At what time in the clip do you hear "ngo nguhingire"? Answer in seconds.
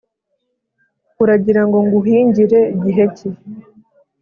1.67-2.59